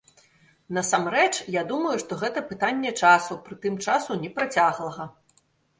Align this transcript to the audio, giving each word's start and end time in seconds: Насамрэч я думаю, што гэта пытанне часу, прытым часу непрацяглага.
Насамрэч 0.77 1.27
я 1.57 1.63
думаю, 1.73 1.93
што 2.05 2.19
гэта 2.23 2.45
пытанне 2.55 2.97
часу, 3.05 3.41
прытым 3.49 3.75
часу 3.87 4.11
непрацяглага. 4.25 5.03